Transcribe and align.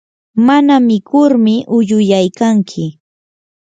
mana 0.47 0.73
mikurmi 0.87 1.55
uyuyaykanki. 1.77 2.85